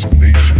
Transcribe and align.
destination. 0.00 0.57